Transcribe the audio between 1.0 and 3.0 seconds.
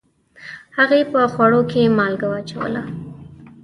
په خوړو کې مالګه واچوله